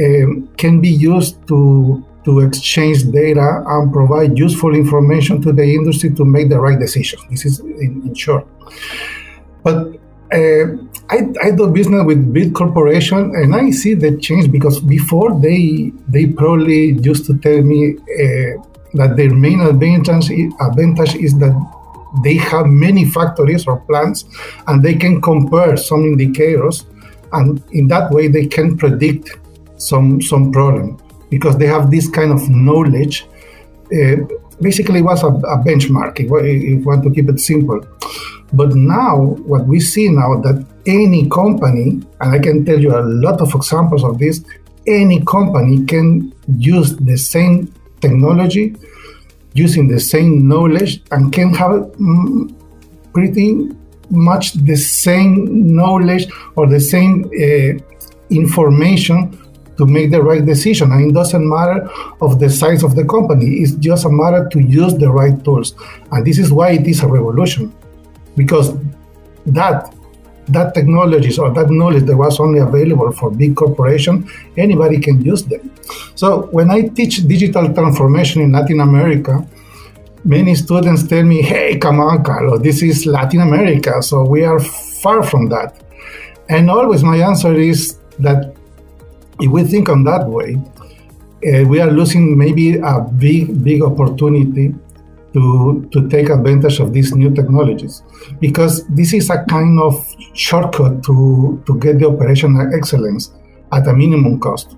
um, 0.00 0.48
can 0.56 0.80
be 0.80 0.88
used 0.88 1.46
to 1.48 2.04
to 2.24 2.40
exchange 2.40 3.10
data 3.10 3.64
and 3.66 3.92
provide 3.92 4.38
useful 4.38 4.74
information 4.74 5.42
to 5.42 5.52
the 5.52 5.64
industry 5.64 6.10
to 6.14 6.24
make 6.24 6.48
the 6.48 6.58
right 6.58 6.78
decision. 6.78 7.18
This 7.30 7.44
is 7.44 7.60
in, 7.60 8.02
in 8.06 8.14
short. 8.14 8.46
But 9.62 9.98
uh, 10.32 10.64
I, 11.10 11.18
I, 11.42 11.50
do 11.50 11.68
business 11.68 12.04
with 12.06 12.32
big 12.32 12.54
corporation 12.54 13.34
and 13.34 13.54
I 13.54 13.70
see 13.70 13.94
the 13.94 14.16
change 14.16 14.50
because 14.50 14.80
before 14.80 15.38
they 15.38 15.92
they 16.08 16.26
probably 16.26 16.92
used 16.92 17.26
to 17.26 17.36
tell 17.38 17.60
me 17.60 17.96
uh, 17.98 18.62
that 18.94 19.16
their 19.16 19.32
main 19.34 19.60
advantage, 19.60 20.30
advantage 20.60 21.14
is 21.16 21.38
that 21.38 21.54
they 22.22 22.34
have 22.34 22.66
many 22.66 23.04
factories 23.04 23.66
or 23.66 23.80
plants 23.80 24.24
and 24.66 24.82
they 24.82 24.94
can 24.94 25.20
compare 25.20 25.76
some 25.76 26.04
indicators 26.04 26.84
and 27.32 27.62
in 27.72 27.88
that 27.88 28.10
way 28.10 28.28
they 28.28 28.46
can 28.46 28.76
predict 28.76 29.38
some 29.76 30.20
some 30.20 30.52
problem 30.52 30.98
because 31.30 31.56
they 31.56 31.66
have 31.66 31.90
this 31.90 32.08
kind 32.08 32.30
of 32.30 32.48
knowledge 32.50 33.26
uh, 33.96 34.16
basically 34.60 35.00
it 35.00 35.02
was 35.02 35.22
a, 35.22 35.28
a 35.28 35.58
benchmark. 35.58 36.20
If, 36.20 36.26
if 36.44 36.62
you 36.62 36.82
want 36.84 37.02
to 37.04 37.10
keep 37.10 37.28
it 37.28 37.40
simple. 37.40 37.80
But 38.52 38.74
now 38.74 39.16
what 39.46 39.66
we 39.66 39.80
see 39.80 40.08
now 40.08 40.40
that 40.42 40.66
any 40.86 41.28
company 41.28 42.02
and 42.20 42.34
i 42.34 42.38
can 42.38 42.64
tell 42.64 42.78
you 42.78 42.90
a 42.90 43.00
lot 43.02 43.40
of 43.40 43.54
examples 43.54 44.02
of 44.02 44.18
this 44.18 44.44
any 44.86 45.24
company 45.24 45.84
can 45.86 46.34
use 46.58 46.96
the 46.96 47.16
same 47.16 47.72
technology 48.02 48.76
using 49.54 49.88
the 49.88 50.00
same 50.00 50.48
knowledge 50.48 51.02
and 51.10 51.32
can 51.32 51.54
have 51.54 51.70
mm, 51.70 52.54
pretty 53.14 53.70
much 54.10 54.52
the 54.54 54.76
same 54.76 55.74
knowledge 55.74 56.26
or 56.56 56.66
the 56.66 56.80
same 56.80 57.24
uh, 57.24 57.72
information 58.28 59.38
to 59.78 59.86
make 59.86 60.10
the 60.10 60.22
right 60.22 60.44
decision. 60.44 60.92
And 60.92 61.10
it 61.10 61.14
doesn't 61.14 61.48
matter 61.48 61.88
of 62.20 62.38
the 62.38 62.50
size 62.50 62.82
of 62.82 62.94
the 62.94 63.04
company. 63.04 63.46
It's 63.62 63.72
just 63.72 64.04
a 64.04 64.10
matter 64.10 64.48
to 64.52 64.60
use 64.60 64.94
the 64.94 65.10
right 65.10 65.42
tools. 65.44 65.74
And 66.10 66.26
this 66.26 66.38
is 66.38 66.52
why 66.52 66.72
it 66.72 66.86
is 66.86 67.02
a 67.02 67.08
revolution, 67.08 67.72
because 68.36 68.74
that 69.46 69.94
that 70.48 70.74
technologies 70.74 71.38
or 71.38 71.52
that 71.54 71.70
knowledge 71.70 72.04
that 72.04 72.16
was 72.16 72.40
only 72.40 72.58
available 72.58 73.12
for 73.12 73.30
big 73.30 73.56
corporation, 73.56 74.28
anybody 74.56 74.98
can 74.98 75.22
use 75.22 75.44
them. 75.44 75.70
So 76.14 76.42
when 76.46 76.70
I 76.70 76.88
teach 76.88 77.26
digital 77.26 77.72
transformation 77.72 78.42
in 78.42 78.52
Latin 78.52 78.80
America, 78.80 79.46
many 80.24 80.54
students 80.54 81.06
tell 81.06 81.24
me, 81.24 81.42
hey, 81.42 81.78
come 81.78 82.00
on, 82.00 82.24
Carlos, 82.24 82.60
this 82.62 82.82
is 82.82 83.06
Latin 83.06 83.40
America, 83.40 84.02
so 84.02 84.24
we 84.24 84.44
are 84.44 84.60
far 84.60 85.22
from 85.22 85.48
that. 85.48 85.82
And 86.48 86.70
always 86.70 87.02
my 87.02 87.16
answer 87.16 87.54
is 87.54 87.98
that 88.18 88.54
if 89.40 89.50
we 89.50 89.64
think 89.64 89.88
on 89.88 90.04
that 90.04 90.26
way, 90.26 90.56
uh, 91.44 91.64
we 91.66 91.80
are 91.80 91.90
losing 91.90 92.38
maybe 92.38 92.78
a 92.78 93.00
big, 93.00 93.64
big 93.64 93.82
opportunity 93.82 94.74
to, 95.32 95.88
to 95.92 96.08
take 96.08 96.28
advantage 96.28 96.78
of 96.80 96.92
these 96.92 97.14
new 97.14 97.30
technologies 97.34 98.02
because 98.40 98.86
this 98.88 99.12
is 99.12 99.30
a 99.30 99.44
kind 99.44 99.80
of 99.80 99.94
shortcut 100.34 101.02
to, 101.04 101.62
to 101.66 101.78
get 101.78 101.98
the 101.98 102.06
operational 102.06 102.74
excellence 102.74 103.32
at 103.72 103.86
a 103.88 103.92
minimum 103.92 104.38
cost. 104.40 104.76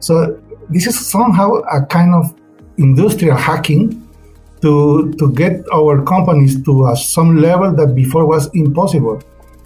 So 0.00 0.40
this 0.68 0.86
is 0.86 1.06
somehow 1.06 1.62
a 1.72 1.84
kind 1.86 2.14
of 2.14 2.34
industrial 2.76 3.36
hacking 3.36 4.00
to, 4.62 5.12
to 5.18 5.32
get 5.32 5.64
our 5.72 6.02
companies 6.04 6.62
to 6.64 6.86
a, 6.88 6.96
some 6.96 7.36
level 7.36 7.72
that 7.74 7.94
before 7.94 8.26
was 8.26 8.50
impossible. 8.54 9.22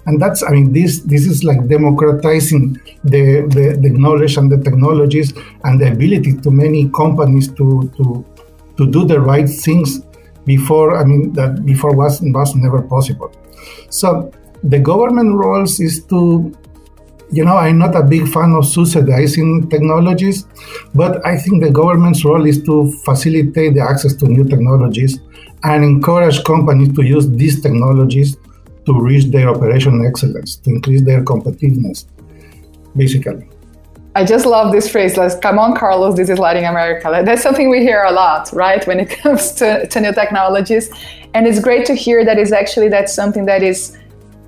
And 0.07 0.21
that's, 0.21 0.43
I 0.43 0.51
mean, 0.51 0.73
this 0.73 1.01
this 1.01 1.27
is 1.27 1.45
like 1.45 1.69
democratizing 1.69 2.81
the, 3.05 3.43
the, 3.43 3.79
the 3.81 3.91
knowledge 3.91 4.39
and 4.39 4.51
the 4.51 4.57
technologies 4.57 5.35
and 5.65 5.79
the 5.79 5.93
ability 5.93 6.39
to 6.39 6.51
many 6.51 6.89
companies 6.89 7.49
to, 7.53 7.93
to, 7.97 8.25
to 8.79 8.91
do 8.91 9.05
the 9.05 9.21
right 9.21 9.49
things 9.49 10.01
before 10.53 10.97
I 11.01 11.05
mean 11.05 11.33
that 11.35 11.65
before 11.65 11.95
was 11.95 12.21
was 12.23 12.55
never 12.57 12.81
possible. 12.95 13.31
So 13.91 14.33
the 14.65 14.81
government 14.91 15.37
roles 15.37 15.79
is 15.89 16.03
to 16.07 16.21
you 17.31 17.45
know 17.45 17.57
I'm 17.57 17.79
not 17.79 17.95
a 17.95 18.03
big 18.03 18.27
fan 18.35 18.55
of 18.59 18.67
subsidizing 18.67 19.69
technologies, 19.69 20.47
but 20.95 21.25
I 21.27 21.37
think 21.37 21.63
the 21.63 21.71
government's 21.71 22.25
role 22.25 22.47
is 22.47 22.63
to 22.65 22.91
facilitate 23.05 23.75
the 23.75 23.85
access 23.93 24.15
to 24.21 24.27
new 24.27 24.45
technologies 24.45 25.21
and 25.65 25.85
encourage 25.85 26.43
companies 26.45 26.95
to 26.97 27.03
use 27.03 27.29
these 27.43 27.61
technologies 27.61 28.37
to 28.87 28.99
reach 28.99 29.27
their 29.27 29.49
operational 29.51 30.07
excellence, 30.07 30.57
to 30.57 30.71
increase 30.71 31.03
their 31.03 31.23
competitiveness, 31.23 32.07
basically. 32.97 33.49
I 34.19 34.25
just 34.25 34.47
love 34.47 34.73
this 34.73 34.91
phrase, 34.91 35.17
like, 35.17 35.41
come 35.41 35.61
on, 35.61 35.77
Carlos, 35.77 36.17
this 36.17 36.29
is 36.29 36.41
Latin 36.41 36.65
America. 36.65 37.23
That's 37.25 37.41
something 37.41 37.71
we 37.71 37.83
hear 37.83 38.03
a 38.03 38.11
lot, 38.11 38.51
right, 38.53 38.85
when 38.85 38.99
it 38.99 39.11
comes 39.23 39.53
to, 39.53 39.87
to 39.87 40.01
new 40.01 40.13
technologies. 40.13 40.91
And 41.35 41.47
it's 41.47 41.61
great 41.61 41.87
to 41.87 41.95
hear 41.95 42.25
that 42.25 42.37
is 42.37 42.51
actually 42.51 42.89
that's 42.89 43.15
something 43.15 43.47
that 43.47 43.63
is 43.63 43.97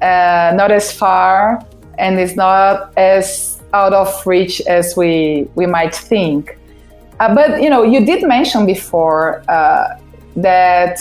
uh, 0.02 0.50
not 0.56 0.72
as 0.72 0.90
far 0.90 1.64
and 1.98 2.18
is 2.18 2.34
not 2.34 2.92
as 2.98 3.62
out 3.72 3.92
of 3.92 4.08
reach 4.26 4.60
as 4.62 4.96
we, 4.96 5.48
we 5.54 5.66
might 5.66 5.94
think. 5.94 6.58
Uh, 7.20 7.32
but, 7.32 7.62
you 7.62 7.70
know, 7.70 7.84
you 7.84 8.04
did 8.04 8.26
mention 8.26 8.66
before 8.66 9.44
uh, 9.48 9.96
that 10.34 10.98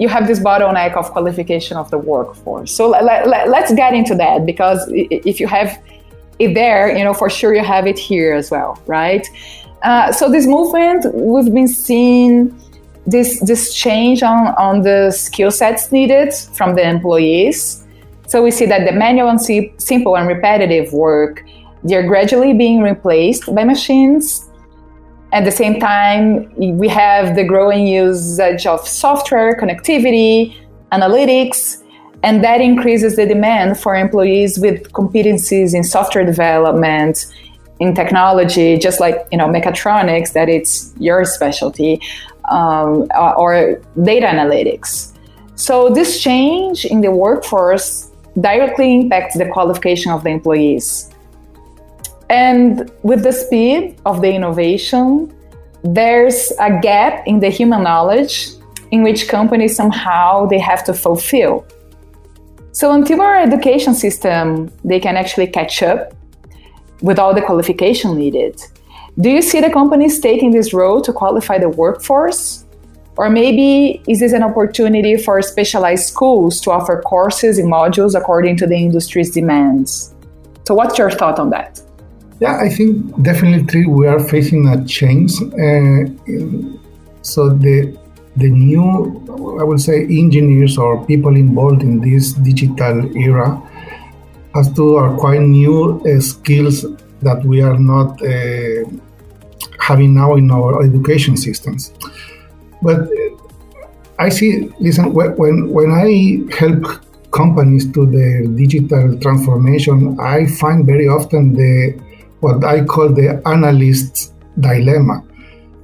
you 0.00 0.08
have 0.08 0.26
this 0.26 0.40
bottleneck 0.40 0.96
of 0.96 1.12
qualification 1.12 1.76
of 1.76 1.88
the 1.92 1.98
workforce. 1.98 2.74
So 2.74 2.88
let, 2.88 3.28
let, 3.28 3.48
let's 3.48 3.72
get 3.72 3.94
into 3.94 4.16
that 4.16 4.44
because 4.46 4.84
if 4.90 5.38
you 5.38 5.46
have 5.46 5.78
it 6.40 6.54
there, 6.54 6.96
you 6.96 7.04
know, 7.04 7.14
for 7.14 7.30
sure 7.30 7.54
you 7.54 7.62
have 7.62 7.86
it 7.86 7.98
here 7.98 8.32
as 8.34 8.50
well, 8.50 8.82
right? 8.86 9.26
Uh, 9.82 10.10
so 10.12 10.30
this 10.30 10.46
movement, 10.46 11.06
we've 11.14 11.52
been 11.52 11.68
seeing 11.68 12.58
this 13.06 13.40
this 13.40 13.74
change 13.74 14.22
on, 14.22 14.48
on 14.58 14.82
the 14.82 15.10
skill 15.10 15.50
sets 15.50 15.90
needed 15.90 16.34
from 16.54 16.74
the 16.74 16.86
employees. 16.86 17.84
So 18.26 18.42
we 18.42 18.50
see 18.50 18.66
that 18.66 18.86
the 18.86 18.92
manual 18.92 19.28
and 19.28 19.40
simple 19.80 20.16
and 20.16 20.28
repetitive 20.28 20.92
work, 20.92 21.42
they're 21.82 22.06
gradually 22.06 22.52
being 22.52 22.80
replaced 22.80 23.52
by 23.54 23.64
machines. 23.64 24.48
At 25.32 25.44
the 25.44 25.50
same 25.50 25.80
time, 25.80 26.52
we 26.56 26.88
have 26.88 27.34
the 27.34 27.44
growing 27.44 27.86
usage 27.86 28.66
of 28.66 28.86
software, 28.86 29.56
connectivity, 29.56 30.54
analytics, 30.92 31.82
and 32.22 32.44
that 32.44 32.60
increases 32.60 33.16
the 33.16 33.26
demand 33.26 33.78
for 33.78 33.94
employees 33.94 34.58
with 34.58 34.92
competencies 34.92 35.74
in 35.74 35.82
software 35.84 36.24
development, 36.24 37.26
in 37.78 37.94
technology, 37.94 38.76
just 38.76 39.00
like 39.00 39.26
you 39.32 39.38
know 39.38 39.46
mechatronics, 39.46 40.32
that 40.34 40.48
it's 40.48 40.92
your 40.98 41.24
specialty, 41.24 42.00
um, 42.50 43.08
or 43.16 43.80
data 44.02 44.26
analytics. 44.26 45.12
So 45.54 45.90
this 45.90 46.20
change 46.20 46.84
in 46.84 47.00
the 47.00 47.10
workforce 47.10 48.10
directly 48.40 49.00
impacts 49.00 49.36
the 49.36 49.46
qualification 49.46 50.12
of 50.12 50.24
the 50.24 50.30
employees. 50.30 51.10
And 52.28 52.90
with 53.02 53.24
the 53.24 53.32
speed 53.32 53.98
of 54.06 54.22
the 54.22 54.32
innovation, 54.32 55.34
there's 55.82 56.52
a 56.60 56.78
gap 56.80 57.26
in 57.26 57.40
the 57.40 57.48
human 57.48 57.82
knowledge 57.82 58.50
in 58.90 59.02
which 59.02 59.28
companies 59.28 59.74
somehow 59.74 60.46
they 60.46 60.58
have 60.58 60.84
to 60.84 60.94
fulfill. 60.94 61.66
So 62.72 62.92
until 62.92 63.20
our 63.20 63.36
education 63.36 63.94
system 63.94 64.70
they 64.84 65.00
can 65.00 65.16
actually 65.16 65.48
catch 65.48 65.82
up 65.82 66.14
with 67.02 67.18
all 67.18 67.34
the 67.34 67.42
qualification 67.42 68.16
needed, 68.16 68.60
do 69.18 69.28
you 69.28 69.42
see 69.42 69.60
the 69.60 69.70
companies 69.70 70.20
taking 70.20 70.50
this 70.52 70.72
role 70.72 71.00
to 71.02 71.12
qualify 71.12 71.58
the 71.58 71.68
workforce? 71.68 72.64
Or 73.16 73.28
maybe 73.28 74.02
is 74.08 74.20
this 74.20 74.32
an 74.32 74.42
opportunity 74.42 75.16
for 75.16 75.42
specialized 75.42 76.06
schools 76.06 76.60
to 76.62 76.70
offer 76.70 77.02
courses 77.02 77.58
and 77.58 77.70
modules 77.70 78.14
according 78.18 78.56
to 78.58 78.66
the 78.66 78.76
industry's 78.76 79.30
demands? 79.30 80.14
So, 80.66 80.74
what's 80.74 80.96
your 80.96 81.10
thought 81.10 81.38
on 81.38 81.50
that? 81.50 81.82
Yeah, 82.40 82.58
I 82.58 82.70
think 82.70 83.22
definitely 83.22 83.86
we 83.86 84.06
are 84.06 84.20
facing 84.20 84.68
a 84.68 84.82
change. 84.86 85.32
Uh, 85.42 86.08
so 87.22 87.50
the 87.50 87.98
the 88.40 88.50
new, 88.50 89.60
I 89.60 89.64
would 89.64 89.80
say, 89.80 90.04
engineers 90.04 90.78
or 90.78 91.04
people 91.06 91.36
involved 91.36 91.82
in 91.82 92.00
this 92.00 92.32
digital 92.32 93.16
era 93.16 93.60
has 94.54 94.72
to 94.74 94.98
acquire 94.98 95.40
new 95.40 96.00
uh, 96.00 96.20
skills 96.20 96.84
that 97.22 97.44
we 97.44 97.62
are 97.62 97.78
not 97.78 98.20
uh, 98.22 98.84
having 99.78 100.14
now 100.14 100.34
in 100.36 100.50
our 100.50 100.82
education 100.82 101.36
systems. 101.36 101.92
But 102.82 103.08
I 104.18 104.28
see, 104.28 104.70
listen, 104.80 105.12
when 105.14 105.70
when 105.70 105.90
I 105.92 106.44
help 106.56 106.84
companies 107.30 107.90
to 107.92 108.06
their 108.06 108.46
digital 108.46 109.18
transformation, 109.18 110.18
I 110.20 110.46
find 110.46 110.84
very 110.84 111.08
often 111.08 111.54
the 111.54 111.98
what 112.40 112.64
I 112.64 112.84
call 112.84 113.08
the 113.12 113.40
analyst's 113.46 114.32
dilemma. 114.58 115.24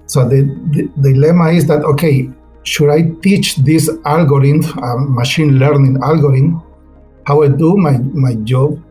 So 0.06 0.28
the, 0.28 0.42
the, 0.70 0.90
dilemma 1.00 1.50
is 1.50 1.66
that 1.66 1.84
okay, 1.84 2.30
should 2.66 2.90
I 2.90 3.02
teach 3.22 3.56
this 3.56 3.88
algorithm, 4.04 4.64
uh, 4.78 4.96
machine 4.96 5.58
learning 5.58 5.98
algorithm, 6.02 6.62
how 7.26 7.42
I 7.42 7.48
do 7.48 7.76
my, 7.76 7.98
my 7.98 8.34
job, 8.34 8.82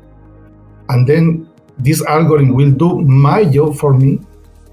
and 0.90 1.08
then 1.08 1.50
this 1.78 2.02
algorithm 2.06 2.54
will 2.54 2.72
do 2.72 3.02
my 3.02 3.44
job 3.44 3.76
for 3.76 3.94
me 3.94 4.20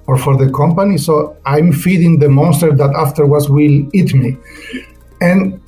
or 0.07 0.17
for 0.17 0.37
the 0.37 0.51
company. 0.53 0.99
So 0.99 1.37
I'm 1.45 1.73
feeding 1.73 2.19
the 2.19 2.29
monster 2.29 2.73
that 2.73 2.95
afterwards 2.95 3.49
will 3.49 3.89
eat 3.93 4.15
me. 4.15 4.37
And 5.21 5.61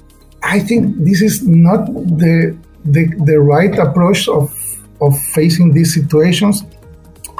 I 0.42 0.60
think 0.60 1.04
this 1.04 1.22
is 1.22 1.46
not 1.46 1.86
the 1.86 2.56
the, 2.84 3.06
the 3.24 3.40
right 3.40 3.76
approach 3.78 4.28
of 4.28 4.52
of 5.00 5.18
facing 5.18 5.72
these 5.72 5.94
situations 5.94 6.62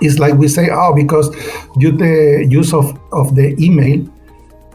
it's 0.01 0.19
like 0.19 0.35
we 0.35 0.49
say, 0.49 0.69
oh, 0.73 0.93
because 0.95 1.31
due 1.79 1.93
the 1.93 2.47
use 2.49 2.73
of, 2.75 2.99
of 3.13 3.35
the 3.35 3.55
email, 3.63 4.07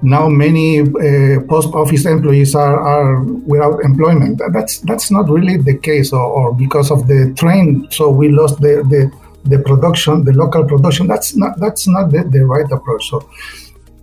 now 0.02 0.28
many 0.28 0.82
uh, 0.82 1.42
post 1.48 1.74
office 1.74 2.06
employees 2.06 2.56
are, 2.56 2.80
are 2.80 3.24
without 3.24 3.82
employment. 3.84 4.42
That's 4.54 4.80
that's 4.80 5.12
not 5.12 5.30
really 5.30 5.58
the 5.58 5.78
case, 5.78 6.14
or, 6.14 6.26
or 6.26 6.56
because 6.56 6.92
of 6.92 7.08
the 7.08 7.34
train, 7.38 7.88
so 7.92 8.10
we 8.10 8.30
lost 8.30 8.62
the, 8.62 8.84
the, 8.90 9.12
the 9.50 9.64
production, 9.64 10.24
the 10.24 10.34
local 10.34 10.64
production. 10.64 11.08
That's 11.08 11.36
not 11.36 11.60
that's 11.60 11.88
not 11.88 12.12
the, 12.12 12.24
the 12.24 12.46
right 12.46 12.70
approach. 12.72 13.10
So, 13.10 13.30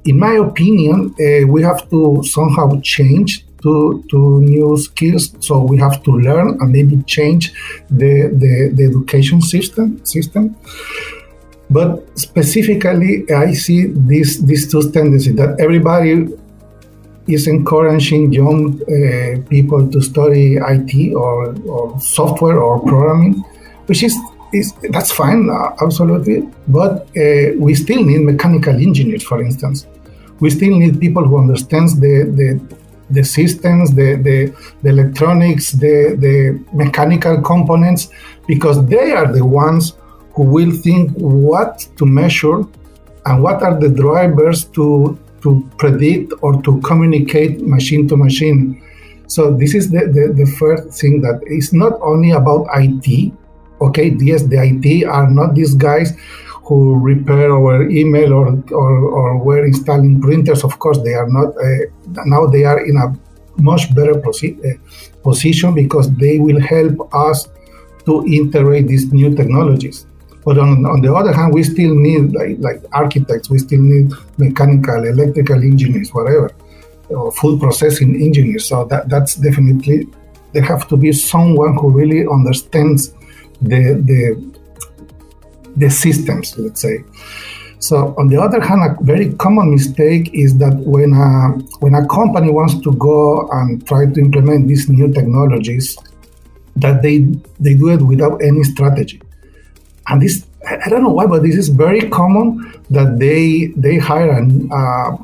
in 0.04 0.18
my 0.18 0.34
opinion, 0.34 1.14
uh, 1.20 1.46
we 1.46 1.62
have 1.62 1.88
to 1.90 2.22
somehow 2.24 2.80
change 2.80 3.46
to, 3.62 4.04
to 4.10 4.40
new 4.42 4.76
skills. 4.78 5.34
So 5.40 5.60
we 5.60 5.78
have 5.78 6.02
to 6.04 6.12
learn 6.12 6.58
and 6.60 6.70
maybe 6.70 7.02
change 7.04 7.52
the, 7.90 8.30
the, 8.32 8.70
the 8.74 8.84
education 8.84 9.40
system 9.40 10.04
system. 10.04 10.56
But 11.68 12.18
specifically, 12.18 13.30
I 13.30 13.52
see 13.52 13.86
this 13.86 14.38
these 14.38 14.70
two 14.70 14.90
tendencies 14.90 15.34
that 15.36 15.58
everybody 15.58 16.28
is 17.26 17.48
encouraging 17.48 18.32
young 18.32 18.80
uh, 18.82 19.42
people 19.48 19.90
to 19.90 20.00
study 20.00 20.56
IT 20.56 21.14
or, 21.14 21.56
or 21.66 21.98
software 22.00 22.60
or 22.60 22.78
programming, 22.80 23.42
which 23.86 24.04
is, 24.04 24.16
is 24.52 24.72
that's 24.90 25.10
fine, 25.10 25.50
uh, 25.50 25.74
absolutely. 25.82 26.48
But 26.68 27.08
uh, 27.16 27.58
we 27.58 27.74
still 27.74 28.04
need 28.04 28.20
mechanical 28.20 28.74
engineers, 28.74 29.24
for 29.24 29.42
instance. 29.42 29.86
We 30.38 30.50
still 30.50 30.78
need 30.78 31.00
people 31.00 31.24
who 31.24 31.38
understands 31.38 31.98
the, 31.98 32.30
the 32.38 32.76
the 33.10 33.22
systems, 33.22 33.94
the, 33.94 34.16
the, 34.16 34.52
the 34.82 34.88
electronics, 34.88 35.72
the, 35.72 36.16
the 36.18 36.64
mechanical 36.72 37.40
components, 37.40 38.08
because 38.48 38.84
they 38.86 39.12
are 39.12 39.32
the 39.32 39.44
ones 39.44 39.92
who 40.36 40.42
will 40.42 40.70
think 40.70 41.10
what 41.12 41.88
to 41.96 42.04
measure 42.04 42.60
and 43.24 43.42
what 43.42 43.62
are 43.62 43.80
the 43.80 43.88
drivers 43.88 44.64
to 44.76 45.18
to 45.42 45.68
predict 45.78 46.32
or 46.42 46.60
to 46.62 46.80
communicate 46.80 47.60
machine 47.60 48.08
to 48.08 48.16
machine. 48.16 48.82
So 49.28 49.52
this 49.52 49.74
is 49.74 49.90
the, 49.90 50.06
the, 50.16 50.32
the 50.34 50.46
first 50.58 51.00
thing 51.00 51.20
that 51.22 51.40
it's 51.46 51.72
not 51.72 51.92
only 52.02 52.32
about 52.32 52.66
IT. 52.74 53.32
Okay, 53.80 54.16
yes, 54.18 54.42
the 54.42 54.58
IT 54.58 55.06
are 55.06 55.30
not 55.30 55.54
these 55.54 55.74
guys 55.74 56.16
who 56.64 56.98
repair 56.98 57.52
our 57.52 57.88
email 57.88 58.32
or, 58.32 58.48
or, 58.72 58.92
or 59.18 59.38
were 59.38 59.64
installing 59.64 60.20
printers. 60.20 60.64
Of 60.64 60.78
course, 60.78 60.98
they 61.02 61.14
are 61.14 61.28
not. 61.28 61.54
Uh, 61.56 61.86
now 62.24 62.46
they 62.46 62.64
are 62.64 62.84
in 62.84 62.96
a 62.96 63.14
much 63.60 63.94
better 63.94 64.14
posi- 64.14 64.58
uh, 64.64 64.78
position 65.22 65.74
because 65.74 66.10
they 66.16 66.38
will 66.38 66.60
help 66.60 67.14
us 67.14 67.48
to 68.06 68.24
integrate 68.26 68.88
these 68.88 69.12
new 69.12 69.34
technologies. 69.36 70.06
But 70.46 70.58
on, 70.58 70.86
on 70.86 71.00
the 71.00 71.12
other 71.12 71.32
hand, 71.32 71.52
we 71.52 71.64
still 71.64 71.92
need 71.92 72.32
like, 72.32 72.58
like 72.60 72.80
architects, 72.92 73.50
we 73.50 73.58
still 73.58 73.80
need 73.80 74.12
mechanical, 74.38 75.04
electrical 75.04 75.56
engineers, 75.56 76.10
whatever, 76.10 76.52
or 77.10 77.32
food 77.32 77.58
processing 77.58 78.14
engineers. 78.22 78.68
So 78.68 78.84
that, 78.84 79.08
that's 79.08 79.34
definitely, 79.34 80.06
there 80.52 80.62
have 80.62 80.86
to 80.86 80.96
be 80.96 81.10
someone 81.10 81.76
who 81.76 81.90
really 81.90 82.28
understands 82.28 83.12
the, 83.60 83.98
the, 84.06 84.60
the 85.76 85.90
systems, 85.90 86.56
let's 86.56 86.80
say. 86.80 87.02
So 87.80 88.14
on 88.16 88.28
the 88.28 88.40
other 88.40 88.60
hand, 88.60 88.82
a 88.82 89.02
very 89.02 89.32
common 89.34 89.72
mistake 89.72 90.30
is 90.32 90.56
that 90.58 90.76
when 90.76 91.12
a, 91.12 91.58
when 91.80 91.94
a 91.96 92.06
company 92.06 92.52
wants 92.52 92.78
to 92.82 92.92
go 92.92 93.48
and 93.50 93.84
try 93.84 94.06
to 94.06 94.20
implement 94.20 94.68
these 94.68 94.88
new 94.88 95.12
technologies, 95.12 95.98
that 96.76 97.02
they, 97.02 97.18
they 97.58 97.74
do 97.74 97.88
it 97.88 98.00
without 98.00 98.40
any 98.42 98.62
strategy 98.62 99.20
and 100.08 100.22
this 100.22 100.46
I 100.66 100.88
don't 100.88 101.02
know 101.02 101.10
why, 101.10 101.26
but 101.26 101.42
this 101.42 101.56
is 101.56 101.68
very 101.68 102.08
common 102.10 102.72
that 102.90 103.18
they 103.18 103.72
they 103.76 103.98
hire 103.98 104.32
an, 104.32 104.68
uh, 104.72 105.16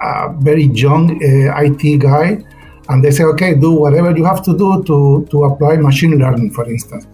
a 0.00 0.34
very 0.40 0.64
young 0.64 1.10
uh, 1.22 1.62
IT 1.64 1.98
guy, 2.00 2.44
and 2.88 3.02
they 3.02 3.10
say, 3.10 3.24
okay, 3.24 3.54
do 3.54 3.72
whatever 3.72 4.14
you 4.16 4.24
have 4.24 4.42
to 4.44 4.56
do 4.56 4.82
to 4.84 5.26
to 5.30 5.44
apply 5.44 5.76
machine 5.76 6.18
learning, 6.18 6.50
for 6.50 6.68
instance. 6.68 7.06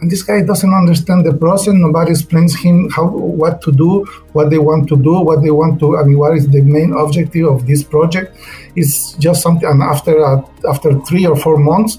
And 0.00 0.10
this 0.10 0.24
guy 0.24 0.42
doesn't 0.42 0.74
understand 0.74 1.24
the 1.24 1.32
process. 1.32 1.74
Nobody 1.74 2.10
explains 2.10 2.58
him 2.60 2.90
how 2.90 3.06
what 3.06 3.62
to 3.62 3.72
do, 3.72 4.04
what 4.32 4.50
they 4.50 4.58
want 4.58 4.88
to 4.88 4.96
do, 4.96 5.20
what 5.20 5.42
they 5.42 5.52
want 5.52 5.78
to. 5.80 5.96
I 5.96 6.02
mean, 6.02 6.18
what 6.18 6.36
is 6.36 6.48
the 6.48 6.60
main 6.60 6.92
objective 6.92 7.46
of 7.46 7.66
this 7.66 7.84
project? 7.84 8.36
It's 8.74 9.12
just 9.14 9.42
something. 9.42 9.68
And 9.68 9.80
after 9.80 10.22
uh, 10.22 10.42
after 10.68 11.00
three 11.02 11.24
or 11.24 11.36
four 11.36 11.56
months, 11.56 11.98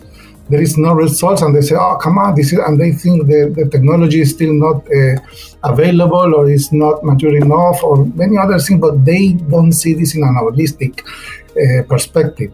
there 0.49 0.61
is 0.61 0.77
no 0.77 0.93
results 0.93 1.41
and 1.41 1.55
they 1.55 1.61
say 1.61 1.75
oh 1.75 1.97
come 2.01 2.17
on 2.17 2.35
this 2.35 2.51
is 2.51 2.59
and 2.59 2.79
they 2.79 2.91
think 2.91 3.27
the, 3.27 3.53
the 3.55 3.69
technology 3.69 4.21
is 4.21 4.31
still 4.31 4.53
not 4.53 4.85
uh, 4.91 5.15
available 5.63 6.35
or 6.35 6.49
is 6.49 6.71
not 6.71 7.03
mature 7.03 7.35
enough 7.35 7.83
or 7.83 8.05
many 8.05 8.37
other 8.37 8.59
things 8.59 8.79
but 8.79 9.05
they 9.05 9.33
don't 9.33 9.71
see 9.71 9.93
this 9.93 10.15
in 10.15 10.23
an 10.23 10.35
holistic 10.35 11.01
uh, 11.55 11.83
perspective. 11.83 12.51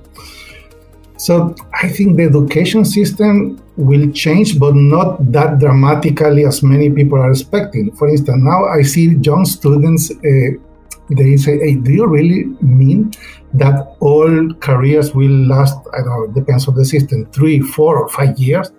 So 1.17 1.55
i 1.73 1.89
think 1.89 2.17
the 2.17 2.23
education 2.23 2.85
system 2.85 3.61
will 3.75 4.11
change 4.11 4.59
but 4.59 4.75
not 4.75 5.31
that 5.31 5.59
dramatically 5.59 6.45
as 6.45 6.61
many 6.61 6.89
people 6.89 7.17
are 7.19 7.31
expecting. 7.31 7.91
For 7.95 8.07
instance 8.07 8.43
now 8.43 8.65
i 8.65 8.83
see 8.83 9.15
young 9.15 9.45
students 9.45 10.11
uh, 10.11 10.68
they 11.09 11.37
say, 11.37 11.57
hey, 11.59 11.75
do 11.75 11.91
you 11.91 12.07
really 12.07 12.45
mean 12.61 13.11
that 13.53 13.95
all 13.99 14.53
careers 14.55 15.15
will 15.15 15.31
last, 15.47 15.77
I 15.93 15.97
don't 15.97 16.07
know, 16.07 16.23
it 16.25 16.33
depends 16.33 16.67
on 16.67 16.75
the 16.75 16.85
system, 16.85 17.25
three, 17.31 17.59
four, 17.59 17.97
or 17.97 18.09
five 18.09 18.37
years? 18.37 18.71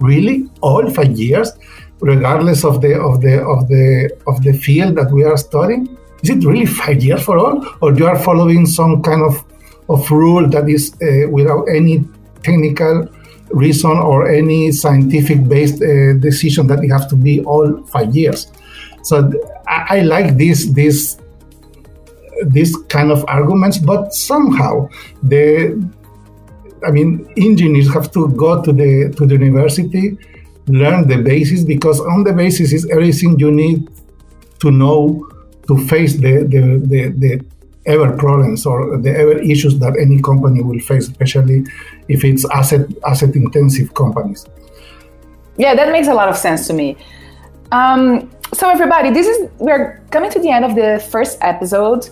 Really? 0.00 0.50
All 0.60 0.88
five 0.90 1.12
years? 1.12 1.52
Regardless 2.00 2.64
of 2.64 2.82
the 2.82 3.00
of 3.00 3.22
the 3.22 3.42
of 3.42 3.68
the 3.68 4.10
of 4.26 4.42
the 4.42 4.52
field 4.52 4.96
that 4.96 5.10
we 5.10 5.24
are 5.24 5.36
studying? 5.38 5.96
Is 6.22 6.30
it 6.30 6.44
really 6.44 6.66
five 6.66 7.02
years 7.02 7.22
for 7.22 7.38
all? 7.38 7.64
Or 7.80 7.94
you 7.94 8.06
are 8.06 8.18
following 8.18 8.66
some 8.66 9.02
kind 9.02 9.22
of, 9.22 9.42
of 9.88 10.10
rule 10.10 10.46
that 10.48 10.68
is 10.68 10.92
uh, 11.00 11.30
without 11.30 11.64
any 11.68 12.04
technical 12.42 13.08
reason 13.50 13.92
or 13.92 14.28
any 14.28 14.72
scientific 14.72 15.48
based 15.48 15.82
uh, 15.82 16.14
decision 16.14 16.66
that 16.66 16.82
it 16.82 16.90
has 16.90 17.06
to 17.06 17.16
be 17.16 17.42
all 17.44 17.82
five 17.86 18.14
years? 18.14 18.52
So 19.02 19.32
I, 19.68 19.98
I 19.98 20.00
like 20.00 20.36
this 20.36 20.66
this 20.66 21.16
these 22.44 22.76
kind 22.88 23.10
of 23.10 23.24
arguments, 23.28 23.78
but 23.78 24.14
somehow 24.14 24.88
the 25.22 25.76
I 26.86 26.90
mean, 26.90 27.32
engineers 27.36 27.92
have 27.92 28.12
to 28.12 28.28
go 28.28 28.62
to 28.62 28.72
the 28.72 29.12
to 29.16 29.26
the 29.26 29.34
university, 29.34 30.16
learn 30.68 31.08
the 31.08 31.18
basis 31.18 31.64
because 31.64 32.00
on 32.00 32.24
the 32.24 32.32
basis 32.32 32.72
is 32.72 32.88
everything 32.90 33.38
you 33.38 33.50
need 33.50 33.88
to 34.60 34.70
know 34.70 35.28
to 35.66 35.78
face 35.86 36.14
the 36.14 36.44
the, 36.44 36.60
the, 36.86 37.08
the 37.18 37.44
ever 37.86 38.16
problems 38.16 38.66
or 38.66 38.98
the 38.98 39.16
ever 39.16 39.38
issues 39.38 39.78
that 39.78 39.96
any 39.98 40.20
company 40.20 40.62
will 40.62 40.80
face, 40.80 41.08
especially 41.08 41.64
if 42.08 42.24
it's 42.24 42.44
asset 42.50 42.86
asset 43.06 43.34
intensive 43.34 43.94
companies. 43.94 44.46
Yeah, 45.56 45.74
that 45.74 45.90
makes 45.90 46.08
a 46.08 46.14
lot 46.14 46.28
of 46.28 46.36
sense 46.36 46.66
to 46.66 46.72
me. 46.72 46.96
Um, 47.72 48.30
so 48.52 48.68
everybody, 48.70 49.10
this 49.10 49.26
is 49.26 49.48
we're 49.58 50.02
coming 50.10 50.30
to 50.30 50.38
the 50.38 50.50
end 50.50 50.64
of 50.64 50.74
the 50.74 51.04
first 51.10 51.38
episode. 51.40 52.08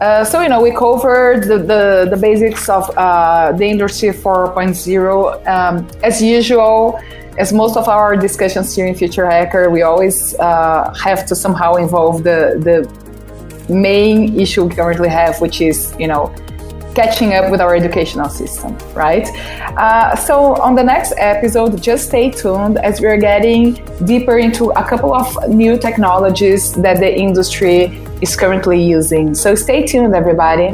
Uh, 0.00 0.24
so, 0.24 0.40
you 0.40 0.48
know, 0.48 0.60
we 0.60 0.70
covered 0.70 1.42
the, 1.42 1.58
the, 1.58 2.06
the 2.10 2.16
basics 2.16 2.68
of 2.68 2.88
uh, 2.96 3.50
the 3.52 3.64
Industry 3.64 4.10
4.0. 4.10 5.46
Um, 5.46 5.88
as 6.04 6.22
usual, 6.22 7.00
as 7.36 7.52
most 7.52 7.76
of 7.76 7.88
our 7.88 8.16
discussions 8.16 8.74
here 8.76 8.86
in 8.86 8.94
Future 8.94 9.28
Hacker, 9.28 9.70
we 9.70 9.82
always 9.82 10.34
uh, 10.36 10.94
have 10.94 11.26
to 11.26 11.34
somehow 11.34 11.74
involve 11.74 12.22
the, 12.22 12.60
the 12.62 13.72
main 13.72 14.38
issue 14.38 14.64
we 14.64 14.74
currently 14.74 15.08
have, 15.08 15.40
which 15.40 15.60
is, 15.60 15.94
you 15.98 16.06
know, 16.06 16.32
catching 16.94 17.34
up 17.34 17.50
with 17.50 17.60
our 17.60 17.74
educational 17.74 18.28
system, 18.28 18.76
right? 18.94 19.26
Uh, 19.76 20.14
so, 20.14 20.54
on 20.62 20.76
the 20.76 20.82
next 20.82 21.12
episode, 21.16 21.80
just 21.82 22.06
stay 22.08 22.30
tuned 22.30 22.78
as 22.78 23.00
we're 23.00 23.18
getting 23.18 23.74
deeper 24.04 24.38
into 24.38 24.70
a 24.70 24.84
couple 24.84 25.12
of 25.12 25.26
new 25.48 25.76
technologies 25.76 26.72
that 26.74 26.98
the 26.98 27.12
industry 27.26 28.00
is 28.20 28.36
currently 28.36 28.82
using. 28.82 29.34
So 29.34 29.54
stay 29.54 29.86
tuned, 29.86 30.14
everybody. 30.14 30.70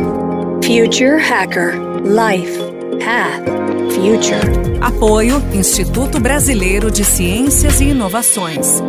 Future 0.67 1.19
Hacker 1.19 1.77
Life 2.03 2.59
Path 3.01 3.45
Future. 3.93 4.41
Apoio 4.81 5.43
Instituto 5.53 6.21
Brasileiro 6.21 6.91
de 6.91 7.05
Ciências 7.05 7.81
e 7.81 7.91
Inovações. 7.91 8.83